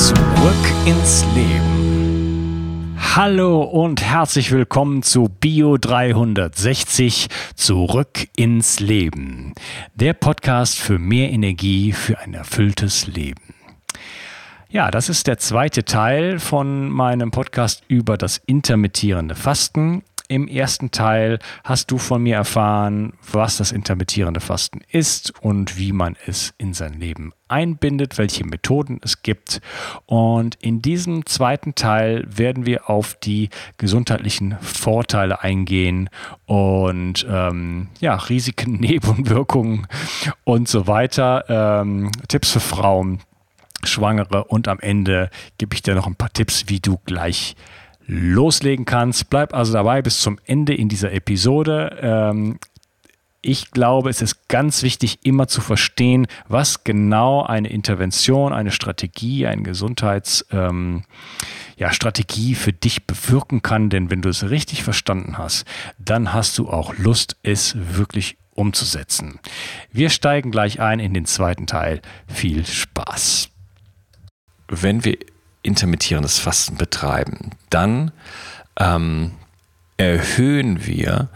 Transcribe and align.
Zurück 0.00 0.16
ins 0.86 1.26
Leben. 1.34 2.96
Hallo 3.14 3.62
und 3.62 4.00
herzlich 4.00 4.50
willkommen 4.50 5.02
zu 5.02 5.28
Bio 5.28 5.76
360 5.76 7.28
Zurück 7.54 8.26
ins 8.34 8.80
Leben. 8.80 9.52
Der 9.94 10.14
Podcast 10.14 10.78
für 10.78 10.98
mehr 10.98 11.30
Energie 11.30 11.92
für 11.92 12.18
ein 12.18 12.32
erfülltes 12.32 13.08
Leben. 13.08 13.52
Ja, 14.70 14.90
das 14.90 15.10
ist 15.10 15.26
der 15.26 15.36
zweite 15.36 15.84
Teil 15.84 16.38
von 16.38 16.88
meinem 16.88 17.30
Podcast 17.30 17.82
über 17.88 18.16
das 18.16 18.38
intermittierende 18.38 19.34
Fasten. 19.34 20.02
Im 20.30 20.46
ersten 20.46 20.92
Teil 20.92 21.40
hast 21.64 21.90
du 21.90 21.98
von 21.98 22.22
mir 22.22 22.36
erfahren, 22.36 23.14
was 23.32 23.56
das 23.56 23.72
intermittierende 23.72 24.38
Fasten 24.38 24.80
ist 24.88 25.34
und 25.40 25.76
wie 25.76 25.90
man 25.90 26.14
es 26.24 26.54
in 26.56 26.72
sein 26.72 27.00
Leben 27.00 27.32
einbindet, 27.48 28.16
welche 28.16 28.46
Methoden 28.46 29.00
es 29.02 29.22
gibt. 29.22 29.60
Und 30.06 30.54
in 30.60 30.82
diesem 30.82 31.26
zweiten 31.26 31.74
Teil 31.74 32.24
werden 32.28 32.64
wir 32.64 32.88
auf 32.88 33.16
die 33.16 33.50
gesundheitlichen 33.76 34.56
Vorteile 34.60 35.42
eingehen 35.42 36.10
und 36.46 37.26
ähm, 37.28 37.88
ja, 37.98 38.14
Risiken, 38.14 38.74
Nebenwirkungen 38.80 39.88
und 40.44 40.68
so 40.68 40.86
weiter. 40.86 41.44
Ähm, 41.48 42.12
Tipps 42.28 42.52
für 42.52 42.60
Frauen, 42.60 43.18
Schwangere 43.82 44.44
und 44.44 44.68
am 44.68 44.78
Ende 44.78 45.28
gebe 45.58 45.74
ich 45.74 45.82
dir 45.82 45.96
noch 45.96 46.06
ein 46.06 46.14
paar 46.14 46.32
Tipps, 46.32 46.68
wie 46.68 46.78
du 46.78 47.00
gleich 47.04 47.56
loslegen 48.10 48.84
kannst. 48.84 49.30
Bleib 49.30 49.54
also 49.54 49.72
dabei 49.72 50.02
bis 50.02 50.20
zum 50.20 50.38
Ende 50.44 50.74
in 50.74 50.88
dieser 50.88 51.12
Episode. 51.12 51.96
Ähm, 52.02 52.58
ich 53.42 53.70
glaube, 53.70 54.10
es 54.10 54.20
ist 54.20 54.48
ganz 54.48 54.82
wichtig, 54.82 55.20
immer 55.22 55.48
zu 55.48 55.62
verstehen, 55.62 56.26
was 56.48 56.84
genau 56.84 57.42
eine 57.42 57.68
Intervention, 57.70 58.52
eine 58.52 58.70
Strategie, 58.70 59.46
eine 59.46 59.62
Gesundheitsstrategie 59.62 60.50
ähm, 60.50 61.04
ja, 61.78 61.90
für 62.58 62.72
dich 62.72 63.06
bewirken 63.06 63.62
kann. 63.62 63.88
Denn 63.88 64.10
wenn 64.10 64.20
du 64.20 64.28
es 64.28 64.50
richtig 64.50 64.82
verstanden 64.82 65.38
hast, 65.38 65.64
dann 65.98 66.34
hast 66.34 66.58
du 66.58 66.68
auch 66.68 66.98
Lust, 66.98 67.36
es 67.42 67.74
wirklich 67.96 68.36
umzusetzen. 68.54 69.38
Wir 69.90 70.10
steigen 70.10 70.50
gleich 70.50 70.80
ein 70.80 71.00
in 71.00 71.14
den 71.14 71.24
zweiten 71.24 71.66
Teil. 71.66 72.02
Viel 72.26 72.66
Spaß. 72.66 73.48
Wenn 74.68 75.04
wir 75.04 75.16
intermittierendes 75.62 76.38
Fasten 76.38 76.76
betreiben, 76.76 77.50
dann 77.68 78.12
ähm, 78.78 79.32
erhöhen 79.96 80.86
wir 80.86 81.28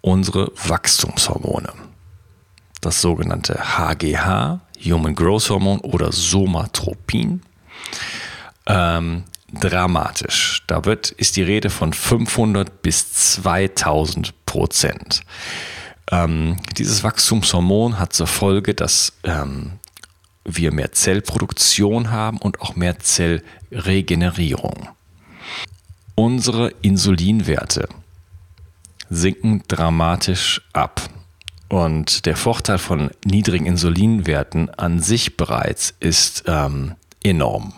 unsere 0.00 0.52
Wachstumshormone. 0.68 1.72
Das 2.80 3.00
sogenannte 3.00 3.58
HGH, 3.76 4.60
Human 4.84 5.14
Growth 5.14 5.50
Hormone 5.50 5.80
oder 5.80 6.12
Somatropin. 6.12 7.42
Ähm, 8.66 9.24
dramatisch. 9.52 10.62
Da 10.66 10.84
wird, 10.84 11.10
ist 11.10 11.36
die 11.36 11.42
Rede 11.42 11.70
von 11.70 11.92
500 11.92 12.82
bis 12.82 13.12
2000 13.12 14.46
Prozent. 14.46 15.22
Ähm, 16.10 16.56
dieses 16.76 17.02
Wachstumshormon 17.02 17.98
hat 17.98 18.12
zur 18.12 18.26
Folge, 18.26 18.74
dass 18.74 19.12
ähm, 19.24 19.72
wir 20.46 20.72
mehr 20.72 20.92
Zellproduktion 20.92 22.10
haben 22.10 22.38
und 22.38 22.60
auch 22.60 22.76
mehr 22.76 22.98
Zellregenerierung. 22.98 24.88
Unsere 26.14 26.72
Insulinwerte 26.82 27.88
sinken 29.10 29.62
dramatisch 29.68 30.62
ab. 30.72 31.10
Und 31.68 32.26
der 32.26 32.36
Vorteil 32.36 32.78
von 32.78 33.10
niedrigen 33.24 33.66
Insulinwerten 33.66 34.70
an 34.70 35.02
sich 35.02 35.36
bereits 35.36 35.94
ist 35.98 36.44
ähm, 36.46 36.94
enorm. 37.24 37.72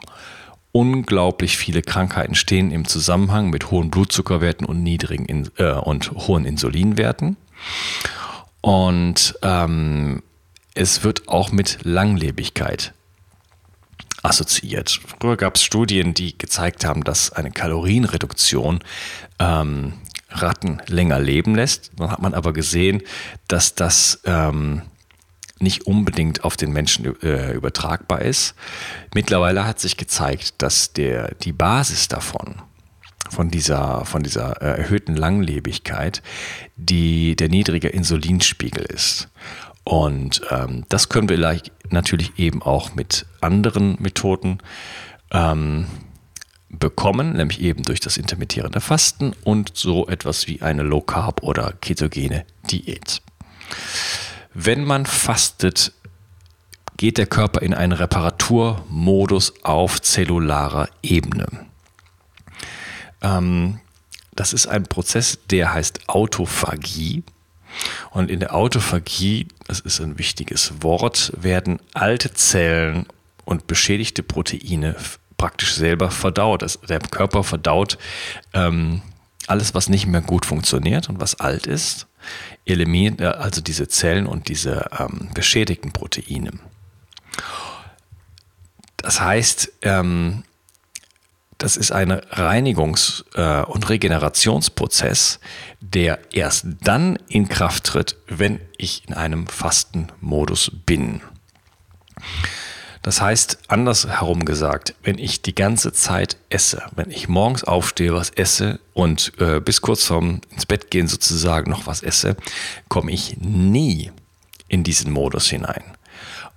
Unglaublich 0.73 1.57
viele 1.57 1.81
Krankheiten 1.81 2.35
stehen 2.35 2.71
im 2.71 2.87
Zusammenhang 2.87 3.49
mit 3.49 3.71
hohen 3.71 3.91
Blutzuckerwerten 3.91 4.67
und 4.67 4.83
niedrigen 4.83 5.51
äh, 5.57 5.73
und 5.73 6.13
hohen 6.13 6.45
Insulinwerten. 6.45 7.39
Und 8.61 9.39
ähm, 9.43 10.23
es 10.79 11.03
wird 11.03 11.27
auch 11.27 11.51
mit 11.51 11.79
Langlebigkeit 11.83 12.95
assoziiert. 14.23 15.01
Früher 15.21 15.37
gab 15.37 15.57
es 15.57 15.65
Studien, 15.65 16.15
die 16.15 16.39
gezeigt 16.39 16.85
haben, 16.85 17.03
dass 17.03 17.33
eine 17.33 17.51
Kalorienreduktion 17.51 18.79
ähm, 19.41 19.95
Ratten 20.31 20.81
länger 20.87 21.19
leben 21.19 21.57
lässt. 21.57 21.91
Dann 21.97 22.13
hat 22.13 22.23
man 22.23 22.33
aber 22.33 22.53
gesehen, 22.53 23.03
dass 23.49 23.75
das 23.75 24.21
ähm, 24.25 24.83
nicht 25.59 25.87
unbedingt 25.87 26.45
auf 26.45 26.57
den 26.57 26.73
Menschen 26.73 27.21
äh, 27.23 27.53
übertragbar 27.55 28.23
ist. 28.23 28.55
Mittlerweile 29.15 29.67
hat 29.67 29.81
sich 29.81 29.97
gezeigt, 29.97 30.63
dass 30.63 30.93
der, 30.93 31.35
die 31.43 31.53
Basis 31.53 32.07
davon, 32.07 32.63
von 33.31 33.51
dieser, 33.51 34.05
von 34.05 34.23
dieser 34.23 34.63
äh, 34.63 34.83
erhöhten 34.83 35.17
Langlebigkeit, 35.17 36.23
die, 36.77 37.35
der 37.35 37.49
niedrige 37.49 37.89
Insulinspiegel 37.89 38.85
ist. 38.85 39.29
Und 39.89 40.43
ähm, 40.51 40.85
das 40.91 41.09
können 41.09 41.31
wir 41.31 41.63
natürlich 41.89 42.39
eben 42.39 42.61
auch 42.61 42.95
mit 42.95 43.25
anderen 43.41 43.97
Methoden 44.03 44.59
ähm, 45.31 45.87
bekommen, 46.69 47.33
nämlich 47.33 47.63
eben 47.63 47.85
durch 47.85 47.99
das 47.99 48.19
intermittierende 48.19 48.83
Fasten 48.83 49.33
und 49.45 49.79
so 49.79 50.07
etwas 50.07 50.47
wie 50.47 50.61
eine 50.61 50.83
Low 50.83 51.01
Carb 51.01 51.43
oder 51.43 51.73
ketogene 51.81 52.45
Diät. 52.71 53.23
Wenn 54.53 54.85
man 54.85 55.07
fastet, 55.07 55.93
geht 56.99 57.17
der 57.17 57.27
Körper 57.27 57.63
in 57.63 57.73
einen 57.73 57.93
Reparaturmodus 57.93 59.55
auf 59.65 60.03
zellularer 60.03 60.91
Ebene. 61.03 61.47
Ähm, 63.23 63.81
das 64.37 64.53
ist 64.53 64.67
ein 64.67 64.83
Prozess, 64.83 65.39
der 65.51 65.73
heißt 65.73 66.11
Autophagie. 66.11 67.23
Und 68.11 68.31
in 68.31 68.41
der 68.41 68.55
Autophagie, 68.55 69.49
das 69.67 69.81
ist 69.81 70.01
ein 70.01 70.19
wichtiges 70.19 70.83
Wort, 70.83 71.33
werden 71.37 71.81
alte 71.95 72.33
Zellen 72.33 73.07
und 73.45 73.67
beschädigte 73.67 74.23
Proteine 74.23 74.97
praktisch 75.37 75.75
selber 75.75 76.11
verdaut. 76.11 76.63
Das, 76.63 76.79
der 76.89 76.99
Körper 76.99 77.45
verdaut 77.45 77.99
ähm, 78.53 79.03
alles, 79.47 79.75
was 79.75 79.89
nicht 79.89 80.07
mehr 80.07 80.21
gut 80.21 80.45
funktioniert 80.45 81.09
und 81.09 81.21
was 81.21 81.37
alt 81.41 81.67
ist, 81.67 82.07
eliminiert 82.67 83.23
also 83.23 83.61
diese 83.61 83.89
Zellen 83.89 84.27
und 84.27 84.49
diese 84.49 84.91
ähm, 84.99 85.31
beschädigten 85.33 85.93
Proteine. 85.93 86.51
Das 88.99 89.21
heißt, 89.21 89.73
ähm, 89.83 90.45
das 91.59 91.77
ist 91.77 91.91
ein 91.91 92.13
Reinigungs- 92.13 93.25
äh, 93.35 93.65
und 93.65 93.89
Regenerationsprozess, 93.89 95.41
der 95.81 96.21
erst 96.33 96.67
dann 96.83 97.19
in 97.29 97.49
Kraft 97.49 97.85
tritt, 97.85 98.17
wenn 98.29 98.61
ich 98.77 99.07
in 99.09 99.15
einem 99.15 99.49
Fastenmodus 99.49 100.71
bin. 100.87 101.21
Das 103.03 103.21
heißt, 103.21 103.59
andersherum 103.69 104.45
gesagt, 104.45 104.95
wenn 105.03 105.19
ich 105.19 105.43
die 105.43 105.55
ganze 105.55 105.93
Zeit 105.93 106.37
esse, 106.49 106.83
wenn 106.95 107.11
ich 107.11 107.29
morgens 107.29 107.65
aufstehe, 107.65 108.13
was 108.13 108.31
esse 108.31 108.81
und 108.93 109.33
äh, 109.39 109.61
bis 109.61 109.81
kurz 109.81 110.05
vorm 110.05 110.41
ins 110.51 110.67
Bett 110.67 110.91
gehen 110.91 111.09
sozusagen 111.09 111.71
noch 111.71 111.87
was 111.87 112.03
esse, 112.03 112.37
komme 112.89 113.13
ich 113.13 113.37
nie 113.39 114.13
in 114.69 114.85
diesen 114.85 115.13
Modus 115.13 115.49
hinein. 115.49 115.85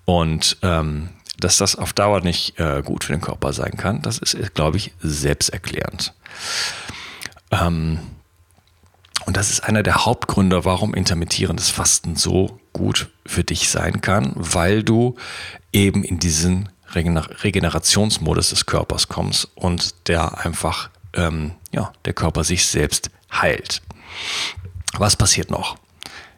Und 0.06 0.58
ähm, 0.62 1.10
dass 1.42 1.58
das 1.58 1.76
auf 1.76 1.94
Dauer 1.94 2.22
nicht 2.22 2.60
äh, 2.60 2.82
gut 2.84 3.04
für 3.04 3.14
den 3.14 3.22
Körper 3.22 3.54
sein 3.54 3.76
kann, 3.78 4.02
das 4.02 4.18
ist, 4.18 4.54
glaube 4.54 4.78
ich, 4.78 4.94
selbsterklärend. 5.02 6.14
Ähm, 7.52 8.00
und 9.26 9.38
das 9.38 9.52
ist 9.52 9.62
einer 9.62 9.84
der 9.84 10.06
Hauptgründe, 10.06 10.66
warum 10.66 10.94
intermittierendes 10.94 11.70
Fasten 11.70 12.16
so 12.16 12.60
gut 12.74 13.10
für 13.26 13.44
dich 13.44 13.70
sein 13.70 14.02
kann, 14.02 14.34
weil 14.36 14.84
du 14.84 15.16
eben 15.74 16.04
in 16.04 16.20
diesen 16.20 16.70
Regener 16.94 17.28
Regenerationsmodus 17.44 18.50
des 18.50 18.66
Körpers 18.66 19.08
kommst 19.08 19.48
und 19.56 20.08
der 20.08 20.44
einfach, 20.44 20.90
ähm, 21.14 21.52
ja, 21.72 21.94
der 22.06 22.14
Körper 22.14 22.44
sich 22.44 22.66
selbst 22.66 23.12
heilt. 23.32 23.82
Was 24.98 25.16
passiert 25.16 25.52
noch? 25.52 25.78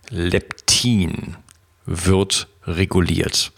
Leptin 0.10 1.38
wird 1.86 2.48
reguliert. 2.66 3.52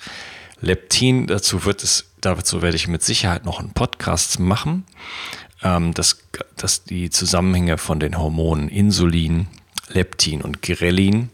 Leptin, 0.60 1.28
dazu 1.28 1.66
wird 1.66 1.84
es, 1.84 2.12
dazu 2.22 2.62
werde 2.62 2.78
ich 2.78 2.88
mit 2.88 3.04
Sicherheit 3.04 3.46
noch 3.46 3.60
einen 3.60 3.74
Podcast 3.74 4.40
machen, 4.40 4.86
ähm, 5.64 5.94
dass, 5.94 6.18
dass 6.58 6.84
die 6.84 7.10
Zusammenhänge 7.10 7.78
von 7.78 8.00
den 8.00 8.18
Hormonen 8.18 8.70
Insulin, 8.70 9.48
Leptin 9.90 10.42
und 10.42 10.62
Grelin 10.62 11.30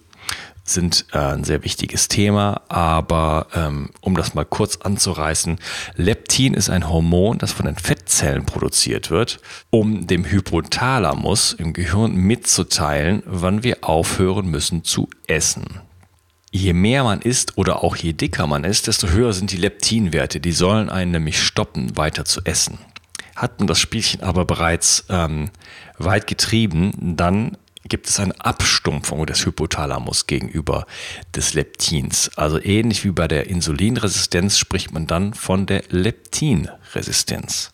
sind 0.63 1.05
äh, 1.11 1.17
ein 1.17 1.43
sehr 1.43 1.63
wichtiges 1.63 2.07
Thema, 2.07 2.61
aber 2.69 3.47
ähm, 3.53 3.89
um 4.01 4.15
das 4.15 4.33
mal 4.33 4.45
kurz 4.45 4.77
anzureißen, 4.77 5.59
Leptin 5.95 6.53
ist 6.53 6.69
ein 6.69 6.89
Hormon, 6.89 7.37
das 7.37 7.51
von 7.51 7.65
den 7.65 7.77
Fettzellen 7.77 8.45
produziert 8.45 9.09
wird, 9.09 9.39
um 9.69 10.07
dem 10.07 10.25
Hypothalamus 10.25 11.53
im 11.53 11.73
Gehirn 11.73 12.15
mitzuteilen, 12.15 13.23
wann 13.25 13.63
wir 13.63 13.77
aufhören 13.81 14.47
müssen 14.47 14.83
zu 14.83 15.09
essen. 15.27 15.81
Je 16.51 16.73
mehr 16.73 17.03
man 17.03 17.21
isst 17.21 17.57
oder 17.57 17.81
auch 17.81 17.95
je 17.95 18.11
dicker 18.11 18.45
man 18.45 18.65
ist, 18.65 18.87
desto 18.87 19.07
höher 19.07 19.31
sind 19.31 19.51
die 19.51 19.57
Leptinwerte. 19.57 20.41
Die 20.41 20.51
sollen 20.51 20.89
einen 20.89 21.11
nämlich 21.11 21.41
stoppen, 21.41 21.95
weiter 21.95 22.25
zu 22.25 22.41
essen. 22.43 22.77
Hat 23.37 23.59
man 23.59 23.67
das 23.67 23.79
Spielchen 23.79 24.21
aber 24.21 24.43
bereits 24.43 25.05
ähm, 25.09 25.49
weit 25.97 26.27
getrieben, 26.27 27.15
dann 27.15 27.57
gibt 27.87 28.07
es 28.09 28.19
eine 28.19 28.39
Abstumpfung 28.39 29.25
des 29.25 29.45
Hypothalamus 29.45 30.27
gegenüber 30.27 30.85
des 31.35 31.53
Leptins. 31.53 32.31
Also 32.35 32.61
ähnlich 32.61 33.03
wie 33.05 33.11
bei 33.11 33.27
der 33.27 33.47
Insulinresistenz 33.47 34.57
spricht 34.57 34.93
man 34.93 35.07
dann 35.07 35.33
von 35.33 35.65
der 35.65 35.83
Leptinresistenz. 35.89 37.71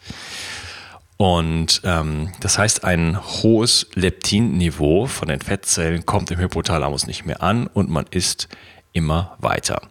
Und 1.18 1.82
ähm, 1.84 2.32
das 2.40 2.60
heißt, 2.60 2.84
ein 2.84 3.20
hohes 3.20 3.88
Leptinniveau 3.96 5.08
von 5.08 5.28
den 5.28 5.42
Fettzellen 5.42 6.06
kommt 6.06 6.30
im 6.30 6.40
Hypothalamus 6.40 7.08
nicht 7.08 7.26
mehr 7.26 7.42
an 7.42 7.66
und 7.68 7.90
man 7.90 8.06
isst 8.12 8.48
immer 8.94 9.36
weiter. 9.40 9.82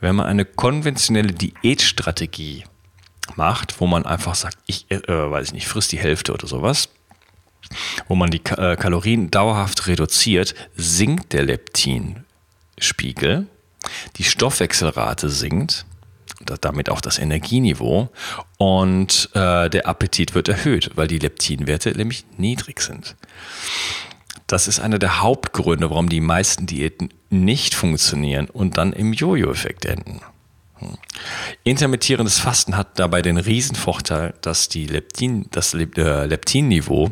Wenn 0.00 0.16
man 0.16 0.26
eine 0.26 0.46
konventionelle 0.46 1.32
Diätstrategie 1.32 2.64
macht, 3.34 3.80
wo 3.80 3.86
man 3.86 4.06
einfach 4.06 4.34
sagt, 4.34 4.56
ich 4.66 4.90
äh, 4.90 5.02
weiß 5.06 5.48
ich 5.48 5.52
nicht, 5.52 5.68
frisst 5.68 5.92
die 5.92 5.98
Hälfte 5.98 6.32
oder 6.32 6.46
sowas, 6.46 6.88
wo 8.08 8.14
man 8.14 8.30
die 8.30 8.42
äh, 8.44 8.76
Kalorien 8.76 9.30
dauerhaft 9.30 9.88
reduziert, 9.88 10.54
sinkt 10.74 11.34
der 11.34 11.42
Leptinspiegel, 11.42 13.46
die 14.16 14.24
Stoffwechselrate 14.24 15.28
sinkt, 15.28 15.84
damit 16.60 16.90
auch 16.90 17.00
das 17.00 17.18
Energieniveau 17.18 18.10
und 18.58 19.30
äh, 19.34 19.70
der 19.70 19.86
Appetit 19.86 20.34
wird 20.34 20.48
erhöht, 20.48 20.90
weil 20.94 21.08
die 21.08 21.18
Leptinwerte 21.18 21.90
nämlich 21.96 22.24
niedrig 22.36 22.80
sind. 22.80 23.16
Das 24.46 24.68
ist 24.68 24.78
einer 24.78 24.98
der 24.98 25.22
Hauptgründe, 25.22 25.90
warum 25.90 26.08
die 26.08 26.20
meisten 26.20 26.66
Diäten 26.66 27.12
nicht 27.30 27.74
funktionieren 27.74 28.48
und 28.48 28.76
dann 28.78 28.92
im 28.92 29.12
Jojo-Effekt 29.12 29.84
enden. 29.86 30.20
Hm. 30.78 30.98
Intermittierendes 31.64 32.38
Fasten 32.38 32.76
hat 32.76 32.98
dabei 32.98 33.22
den 33.22 33.38
Riesenvorteil, 33.38 34.34
dass 34.42 34.68
die 34.68 34.86
Leptin, 34.86 35.46
das 35.50 35.74
äh, 35.74 36.26
Leptinniveau 36.26 37.10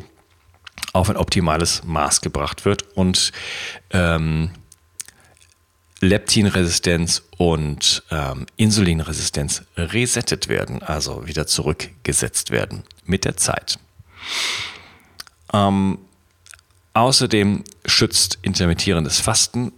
auf 0.93 1.11
ein 1.11 1.17
optimales 1.17 1.82
Maß 1.85 2.21
gebracht 2.21 2.65
wird 2.65 2.82
und 2.97 3.32
ähm, 3.91 4.50
Leptinresistenz 6.00 7.23
und 7.38 8.02
ähm, 8.11 8.46
Insulinresistenz 8.56 9.62
resettet 9.76 10.49
werden, 10.49 10.82
also 10.82 11.26
wieder 11.26 11.46
zurückgesetzt 11.46 12.50
werden 12.50 12.82
mit 13.05 13.25
der 13.25 13.37
Zeit. 13.37 13.79
Ähm, 15.52 15.99
außerdem 16.93 17.64
schützt 17.87 18.38
intermittierendes 18.43 19.20
Fasten 19.20 19.73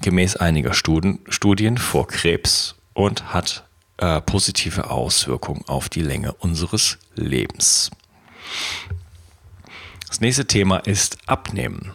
gemäß 0.00 0.36
einiger 0.36 0.74
Studien, 0.74 1.18
Studien 1.28 1.78
vor 1.78 2.06
Krebs 2.06 2.76
und 2.94 3.32
hat 3.32 3.64
äh, 3.98 4.20
positive 4.20 4.90
Auswirkungen 4.90 5.64
auf 5.66 5.88
die 5.88 6.02
Länge 6.02 6.32
unseres 6.34 6.98
Lebens. 7.14 7.90
Das 10.08 10.20
nächste 10.20 10.46
Thema 10.46 10.78
ist 10.78 11.18
Abnehmen. 11.26 11.92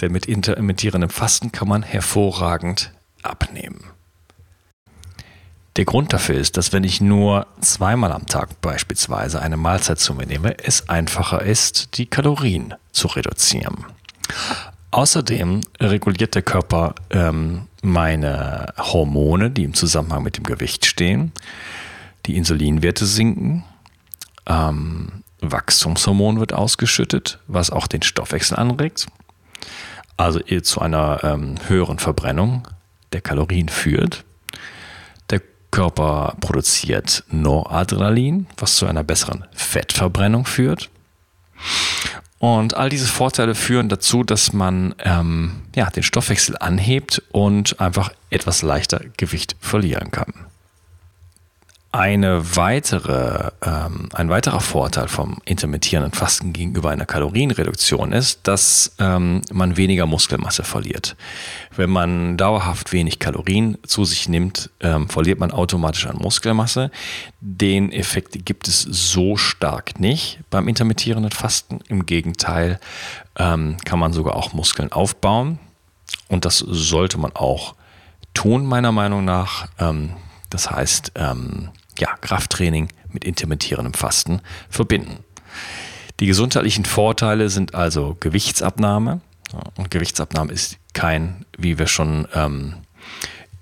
Denn 0.00 0.12
mit 0.12 0.26
intermittierendem 0.26 1.10
Fasten 1.10 1.52
kann 1.52 1.68
man 1.68 1.82
hervorragend 1.82 2.92
abnehmen. 3.22 3.84
Der 5.76 5.84
Grund 5.84 6.12
dafür 6.12 6.34
ist, 6.34 6.56
dass 6.56 6.72
wenn 6.72 6.82
ich 6.82 7.00
nur 7.00 7.46
zweimal 7.60 8.12
am 8.12 8.26
Tag 8.26 8.60
beispielsweise 8.60 9.40
eine 9.40 9.56
Mahlzeit 9.56 10.00
zu 10.00 10.12
mir 10.12 10.26
nehme, 10.26 10.58
es 10.58 10.88
einfacher 10.88 11.42
ist, 11.42 11.98
die 11.98 12.06
Kalorien 12.06 12.74
zu 12.90 13.06
reduzieren. 13.06 13.84
Außerdem 14.90 15.60
reguliert 15.78 16.34
der 16.34 16.42
Körper 16.42 16.96
ähm, 17.10 17.68
meine 17.82 18.72
Hormone, 18.76 19.50
die 19.50 19.62
im 19.62 19.74
Zusammenhang 19.74 20.24
mit 20.24 20.36
dem 20.36 20.44
Gewicht 20.44 20.84
stehen. 20.84 21.30
Die 22.26 22.36
Insulinwerte 22.36 23.06
sinken. 23.06 23.64
Ähm, 24.46 25.22
Wachstumshormon 25.40 26.40
wird 26.40 26.52
ausgeschüttet, 26.52 27.38
was 27.46 27.70
auch 27.70 27.86
den 27.86 28.02
Stoffwechsel 28.02 28.56
anregt, 28.56 29.06
also 30.18 30.40
zu 30.40 30.80
einer 30.80 31.20
ähm, 31.22 31.54
höheren 31.66 31.98
Verbrennung 31.98 32.68
der 33.12 33.22
Kalorien 33.22 33.68
führt. 33.68 34.24
Der 35.30 35.40
Körper 35.70 36.36
produziert 36.40 37.24
Noradrenalin, 37.30 38.46
was 38.58 38.76
zu 38.76 38.86
einer 38.86 39.04
besseren 39.04 39.46
Fettverbrennung 39.52 40.44
führt. 40.44 40.90
Und 42.38 42.76
all 42.76 42.88
diese 42.88 43.06
Vorteile 43.06 43.54
führen 43.54 43.88
dazu, 43.88 44.22
dass 44.22 44.52
man 44.52 44.94
ähm, 45.04 45.62
ja, 45.74 45.90
den 45.90 46.02
Stoffwechsel 46.02 46.56
anhebt 46.58 47.22
und 47.32 47.80
einfach 47.80 48.12
etwas 48.30 48.62
leichter 48.62 49.00
Gewicht 49.16 49.56
verlieren 49.60 50.10
kann. 50.10 50.32
Eine 51.90 52.54
weitere, 52.54 53.50
ähm, 53.64 54.10
ein 54.12 54.28
weiterer 54.28 54.60
Vorteil 54.60 55.08
vom 55.08 55.38
intermittierenden 55.46 56.12
Fasten 56.12 56.52
gegenüber 56.52 56.90
einer 56.90 57.06
Kalorienreduktion 57.06 58.12
ist, 58.12 58.46
dass 58.46 58.94
ähm, 58.98 59.40
man 59.50 59.78
weniger 59.78 60.04
Muskelmasse 60.04 60.64
verliert. 60.64 61.16
Wenn 61.74 61.88
man 61.88 62.36
dauerhaft 62.36 62.92
wenig 62.92 63.20
Kalorien 63.20 63.78
zu 63.86 64.04
sich 64.04 64.28
nimmt, 64.28 64.68
ähm, 64.80 65.08
verliert 65.08 65.38
man 65.38 65.50
automatisch 65.50 66.06
an 66.06 66.18
Muskelmasse. 66.18 66.90
Den 67.40 67.90
Effekt 67.90 68.44
gibt 68.44 68.68
es 68.68 68.82
so 68.82 69.38
stark 69.38 69.98
nicht 69.98 70.40
beim 70.50 70.68
intermittierenden 70.68 71.32
Fasten. 71.32 71.80
Im 71.88 72.04
Gegenteil 72.04 72.80
ähm, 73.38 73.78
kann 73.86 73.98
man 73.98 74.12
sogar 74.12 74.36
auch 74.36 74.52
Muskeln 74.52 74.92
aufbauen. 74.92 75.58
Und 76.28 76.44
das 76.44 76.58
sollte 76.58 77.16
man 77.16 77.32
auch 77.34 77.76
tun, 78.34 78.66
meiner 78.66 78.92
Meinung 78.92 79.24
nach. 79.24 79.68
Ähm, 79.78 80.10
das 80.50 80.70
heißt, 80.70 81.12
ähm, 81.14 81.70
ja, 81.98 82.16
Krafttraining 82.20 82.88
mit 83.12 83.24
intermittierendem 83.24 83.94
Fasten 83.94 84.40
verbinden. 84.68 85.24
Die 86.20 86.26
gesundheitlichen 86.26 86.84
Vorteile 86.84 87.48
sind 87.48 87.74
also 87.74 88.16
Gewichtsabnahme. 88.18 89.20
Und 89.76 89.90
Gewichtsabnahme 89.90 90.52
ist 90.52 90.76
kein, 90.92 91.46
wie 91.56 91.78
wir 91.78 91.86
schon 91.86 92.28
ähm, 92.34 92.74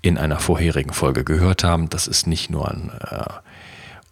in 0.01 0.17
einer 0.17 0.39
vorherigen 0.39 0.91
Folge 0.91 1.23
gehört 1.23 1.63
haben, 1.63 1.89
das 1.89 2.07
ist 2.07 2.27
nicht 2.27 2.49
nur 2.49 2.69
ein 2.69 2.91
äh, 3.09 3.23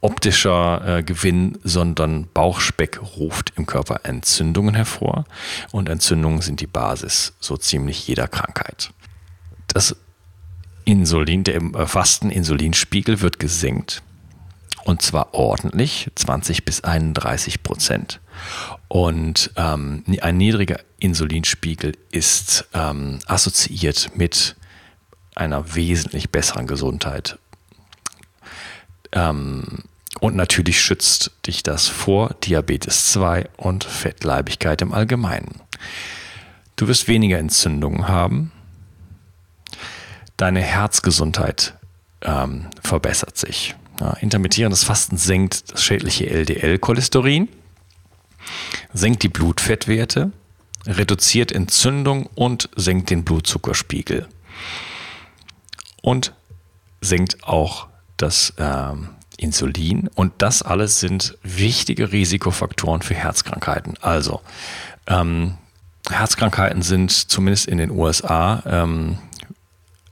optischer 0.02 0.98
äh, 1.00 1.04
Gewinn, 1.04 1.58
sondern 1.64 2.28
Bauchspeck 2.34 3.02
ruft 3.18 3.54
im 3.56 3.66
Körper 3.66 4.02
Entzündungen 4.04 4.76
hervor. 4.76 5.26
Und 5.72 5.90
Entzündungen 5.90 6.42
sind 6.42 6.62
die 6.62 6.68
Basis 6.68 7.34
so 7.40 7.58
ziemlich 7.58 8.08
jeder 8.08 8.28
Krankheit. 8.28 8.92
Das 9.68 9.96
Insulin, 10.86 11.44
der 11.44 11.56
im 11.56 11.74
äh, 11.74 11.88
Fasten 11.88 12.30
Insulinspiegel 12.30 13.22
wird 13.22 13.40
gesenkt 13.40 14.04
und 14.86 15.02
zwar 15.02 15.34
ordentlich, 15.34 16.10
20 16.16 16.64
bis 16.64 16.84
31 16.84 17.64
Prozent. 17.64 18.22
Und 18.88 19.52
ähm, 19.58 20.04
ein 20.22 20.38
niedriger 20.38 20.80
Insulinspiegel 21.00 21.98
ist 22.12 22.66
ähm, 22.74 23.20
assoziiert 23.26 24.12
mit 24.16 24.56
einer 25.34 25.76
wesentlich 25.76 26.30
besseren 26.30 26.68
Gesundheit. 26.68 27.40
Ähm, 29.12 29.84
und 30.20 30.36
natürlich 30.36 30.80
schützt 30.80 31.32
dich 31.48 31.64
das 31.64 31.88
vor 31.88 32.36
Diabetes 32.44 33.12
2 33.12 33.50
und 33.58 33.84
Fettleibigkeit 33.84 34.82
im 34.84 34.94
Allgemeinen. 34.94 35.62
Du 36.76 36.88
wirst 36.88 37.08
weniger 37.08 37.40
Entzündungen 37.40 38.08
haben. 38.08 38.52
Deine 40.38 40.62
Herzgesundheit 40.62 41.74
ähm, 42.22 42.68
verbessert 42.84 43.36
sich. 43.38 43.76
Ja, 44.00 44.14
intermittierendes 44.14 44.84
Fasten 44.84 45.18
senkt 45.18 45.72
das 45.72 45.84
schädliche 45.84 46.30
LDL-Cholesterin, 46.30 47.48
senkt 48.94 49.24
die 49.24 49.30
Blutfettwerte, 49.30 50.32
reduziert 50.86 51.52
Entzündung 51.52 52.28
und 52.36 52.70
senkt 52.76 53.10
den 53.10 53.24
Blutzuckerspiegel. 53.24 54.28
Und 56.02 56.34
senkt 57.02 57.44
auch 57.44 57.88
das 58.18 58.54
ähm, 58.58 59.10
Insulin. 59.38 60.10
Und 60.14 60.34
das 60.40 60.62
alles 60.62 61.00
sind 61.00 61.38
wichtige 61.44 62.12
Risikofaktoren 62.12 63.02
für 63.02 63.16
Herzkrankheiten. 63.16 63.96
Also, 64.02 64.42
ähm, 65.08 65.58
Herzkrankheiten 66.10 66.82
sind 66.82 67.12
zumindest 67.12 67.68
in 67.68 67.78
den 67.78 67.90
USA 67.90 68.62
ähm, 68.66 69.18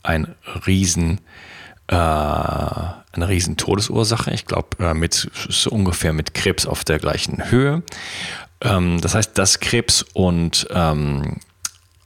ein 0.02 0.36
riesen 0.66 1.22
äh, 1.88 1.96
eine 3.14 3.30
riesen 3.30 3.58
Todesursache. 3.58 4.32
Ich 4.32 4.46
glaube, 4.46 4.84
äh, 4.84 4.94
mit 4.94 5.30
so 5.34 5.70
ungefähr 5.70 6.14
mit 6.14 6.34
Krebs 6.34 6.66
auf 6.66 6.84
der 6.84 7.00
gleichen 7.00 7.50
Höhe. 7.52 7.84
Ähm, 8.62 9.00
das 9.02 9.16
heißt, 9.16 9.38
dass 9.38 9.60
Krebs 9.60 10.04
und 10.14 10.68
ähm, 10.72 11.38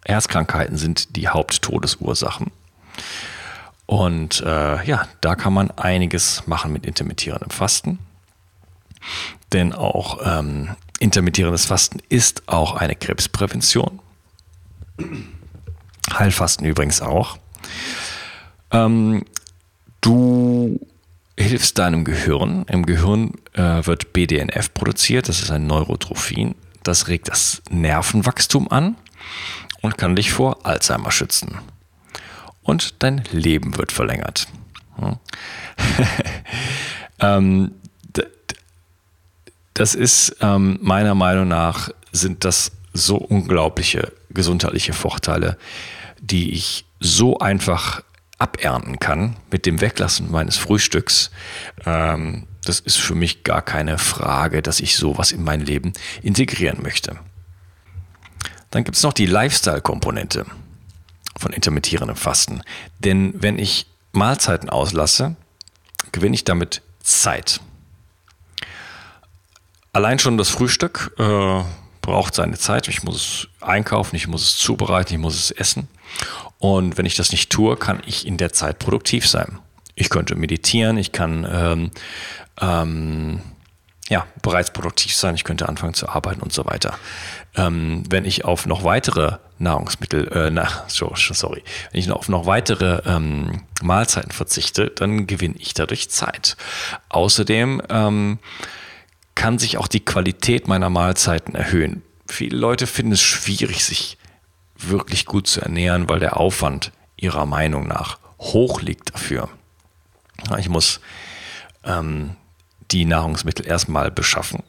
Herzkrankheiten 0.05 0.77
sind 0.77 1.15
die 1.15 1.27
Haupttodesursachen. 1.27 2.51
Und 3.85 4.41
äh, 4.41 4.83
ja, 4.85 5.07
da 5.21 5.35
kann 5.35 5.53
man 5.53 5.71
einiges 5.71 6.45
machen 6.45 6.73
mit 6.73 6.85
intermittierendem 6.85 7.49
Fasten. 7.49 7.99
Denn 9.53 9.73
auch 9.73 10.19
ähm, 10.25 10.75
intermittierendes 10.99 11.65
Fasten 11.65 11.99
ist 12.09 12.43
auch 12.47 12.75
eine 12.75 12.95
Krebsprävention. 12.95 13.99
Heilfasten 16.11 16.65
übrigens 16.65 17.01
auch. 17.01 17.37
Ähm, 18.71 19.23
du 20.01 20.79
hilfst 21.37 21.77
deinem 21.77 22.03
Gehirn. 22.03 22.65
Im 22.69 22.85
Gehirn 22.85 23.33
äh, 23.53 23.85
wird 23.85 24.13
BDNF 24.13 24.73
produziert, 24.73 25.29
das 25.29 25.41
ist 25.41 25.51
ein 25.51 25.67
Neurotrophin. 25.67 26.55
Das 26.83 27.07
regt 27.07 27.27
das 27.27 27.61
Nervenwachstum 27.69 28.71
an 28.71 28.95
und 29.81 29.97
kann 29.97 30.15
dich 30.15 30.31
vor 30.31 30.65
Alzheimer 30.65 31.11
schützen. 31.11 31.59
Und 32.61 32.95
dein 33.03 33.23
Leben 33.31 33.77
wird 33.77 33.91
verlängert. 33.91 34.47
Hm. 34.97 35.17
ähm, 37.19 37.71
das 39.73 39.93
ist 39.93 40.37
ähm, 40.41 40.79
meiner 40.81 41.13
Meinung 41.13 41.47
nach 41.47 41.89
sind 42.11 42.45
das 42.45 42.71
so 42.93 43.15
unglaubliche 43.15 44.11
gesundheitliche 44.31 44.93
Vorteile, 44.93 45.57
die 46.19 46.51
ich 46.51 46.85
so 46.99 47.37
einfach 47.37 48.01
abernten 48.37 48.99
kann 48.99 49.35
mit 49.51 49.65
dem 49.65 49.81
Weglassen 49.81 50.31
meines 50.31 50.57
Frühstücks. 50.57 51.31
Ähm, 51.85 52.47
das 52.63 52.79
ist 52.79 52.97
für 52.97 53.15
mich 53.15 53.43
gar 53.43 53.61
keine 53.61 53.97
Frage, 53.97 54.61
dass 54.61 54.79
ich 54.79 54.97
sowas 54.97 55.31
in 55.31 55.43
mein 55.43 55.61
Leben 55.61 55.93
integrieren 56.21 56.81
möchte. 56.81 57.17
Dann 58.71 58.83
gibt 58.83 58.97
es 58.97 59.03
noch 59.03 59.13
die 59.13 59.25
Lifestyle-Komponente 59.25 60.45
von 61.37 61.53
intermittierendem 61.53 62.17
Fasten. 62.17 62.61
Denn 62.99 63.33
wenn 63.41 63.57
ich 63.57 63.87
Mahlzeiten 64.11 64.69
auslasse, 64.69 65.35
gewinne 66.11 66.35
ich 66.35 66.43
damit 66.43 66.81
Zeit. 67.01 67.61
Allein 69.93 70.19
schon 70.19 70.37
das 70.37 70.49
Frühstück 70.49 71.15
äh, 71.17 71.63
braucht 72.01 72.35
seine 72.35 72.57
Zeit. 72.57 72.87
Ich 72.87 73.03
muss 73.03 73.15
es 73.15 73.47
einkaufen, 73.61 74.15
ich 74.15 74.27
muss 74.27 74.43
es 74.43 74.57
zubereiten, 74.57 75.13
ich 75.13 75.19
muss 75.19 75.35
es 75.35 75.51
essen. 75.51 75.87
Und 76.59 76.97
wenn 76.97 77.05
ich 77.05 77.15
das 77.15 77.31
nicht 77.31 77.49
tue, 77.51 77.75
kann 77.77 78.01
ich 78.05 78.25
in 78.25 78.37
der 78.37 78.51
Zeit 78.51 78.79
produktiv 78.79 79.27
sein. 79.27 79.59
Ich 79.95 80.09
könnte 80.09 80.35
meditieren, 80.35 80.97
ich 80.97 81.11
kann 81.11 81.47
ähm, 81.49 81.91
ähm, 82.59 83.41
ja, 84.09 84.25
bereits 84.41 84.71
produktiv 84.71 85.13
sein, 85.15 85.35
ich 85.35 85.43
könnte 85.43 85.67
anfangen 85.67 85.93
zu 85.93 86.07
arbeiten 86.07 86.41
und 86.41 86.53
so 86.53 86.65
weiter. 86.65 86.97
Ähm, 87.55 88.03
wenn 88.09 88.25
ich 88.25 88.45
auf 88.45 88.65
noch 88.65 88.83
weitere 88.83 89.37
Nahrungsmittel, 89.59 90.27
äh, 90.29 90.49
na, 90.49 90.67
sorry, 90.87 91.63
wenn 91.91 91.99
ich 91.99 92.11
auf 92.11 92.29
noch 92.29 92.45
weitere 92.45 93.01
ähm, 93.05 93.63
Mahlzeiten 93.81 94.31
verzichte, 94.31 94.87
dann 94.87 95.27
gewinne 95.27 95.55
ich 95.57 95.73
dadurch 95.73 96.09
Zeit. 96.09 96.55
Außerdem 97.09 97.81
ähm, 97.89 98.39
kann 99.35 99.59
sich 99.59 99.77
auch 99.77 99.87
die 99.87 100.03
Qualität 100.03 100.67
meiner 100.67 100.89
Mahlzeiten 100.89 101.55
erhöhen. 101.55 102.01
Viele 102.27 102.57
Leute 102.57 102.87
finden 102.87 103.13
es 103.13 103.21
schwierig, 103.21 103.83
sich 103.83 104.17
wirklich 104.77 105.25
gut 105.25 105.47
zu 105.47 105.61
ernähren, 105.61 106.09
weil 106.09 106.19
der 106.19 106.37
Aufwand 106.37 106.91
ihrer 107.15 107.45
Meinung 107.45 107.87
nach 107.87 108.19
hoch 108.39 108.81
liegt 108.81 109.13
dafür. 109.13 109.49
Ich 110.57 110.69
muss 110.69 110.99
ähm, 111.83 112.35
die 112.91 113.05
Nahrungsmittel 113.05 113.65
erstmal 113.65 114.11
beschaffen. 114.11 114.63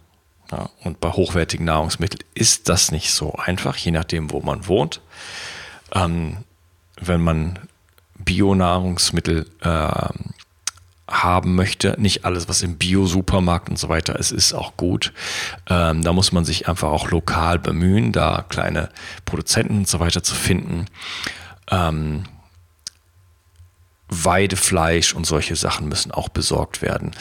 Ja, 0.50 0.70
und 0.82 1.00
bei 1.00 1.10
hochwertigen 1.10 1.66
Nahrungsmitteln 1.66 2.24
ist 2.34 2.70
das 2.70 2.90
nicht 2.90 3.12
so 3.12 3.34
einfach, 3.34 3.76
je 3.76 3.90
nachdem, 3.90 4.30
wo 4.30 4.40
man 4.40 4.66
wohnt. 4.66 5.02
Ähm, 5.92 6.38
wenn 7.00 7.20
man 7.20 7.58
Bio-Nahrungsmittel 8.18 9.46
äh, 9.60 10.08
haben 11.22 11.54
möchte. 11.54 11.94
Nicht 11.98 12.24
alles, 12.24 12.48
was 12.48 12.62
im 12.62 12.76
Bio-Supermarkt 12.76 13.68
und 13.68 13.78
so 13.78 13.88
weiter 13.88 14.18
ist, 14.18 14.30
ist 14.30 14.52
auch 14.52 14.76
gut. 14.76 15.12
Ähm, 15.68 16.02
da 16.02 16.12
muss 16.12 16.32
man 16.32 16.44
sich 16.44 16.68
einfach 16.68 16.88
auch 16.88 17.10
lokal 17.10 17.58
bemühen, 17.58 18.12
da 18.12 18.44
kleine 18.48 18.90
Produzenten 19.24 19.78
und 19.78 19.88
so 19.88 20.00
weiter 20.00 20.22
zu 20.22 20.34
finden. 20.34 20.86
Ähm, 21.70 22.24
Weidefleisch 24.08 25.14
und 25.14 25.26
solche 25.26 25.54
Sachen 25.54 25.88
müssen 25.88 26.12
auch 26.12 26.28
besorgt 26.28 26.80
werden. 26.80 27.12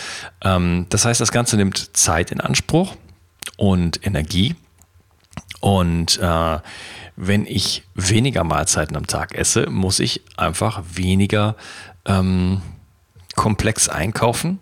Ähm, 0.41 0.85
das 0.89 1.05
heißt, 1.05 1.19
das 1.19 1.31
Ganze 1.31 1.57
nimmt 1.57 1.95
Zeit 1.97 2.31
in 2.31 2.39
Anspruch 2.39 2.95
und 3.57 4.05
Energie. 4.05 4.55
Und 5.59 6.19
äh, 6.19 6.59
wenn 7.15 7.45
ich 7.45 7.83
weniger 7.95 8.43
Mahlzeiten 8.43 8.95
am 8.95 9.07
Tag 9.07 9.33
esse, 9.35 9.69
muss 9.69 9.99
ich 9.99 10.21
einfach 10.37 10.83
weniger 10.93 11.55
ähm, 12.05 12.61
komplex 13.37 13.87
einkaufen. 13.87 14.59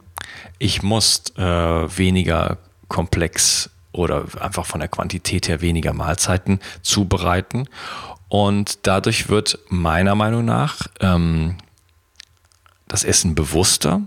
Ich 0.60 0.84
muss 0.84 1.24
äh, 1.38 1.42
weniger 1.42 2.60
komplex 2.88 3.72
oder 3.92 4.26
einfach 4.40 4.66
von 4.68 4.82
der 4.82 4.90
Quantität 4.90 5.48
her 5.48 5.62
weniger 5.62 5.94
Mahlzeiten 5.94 6.60
zubereiten. 6.84 7.68
Und 8.28 8.86
dadurch 8.86 9.30
wird 9.30 9.58
meiner 9.70 10.14
Meinung 10.14 10.46
nach 10.46 10.88
ähm, 11.00 11.56
das 12.88 13.04
Essen 13.04 13.34
bewusster. 13.34 14.02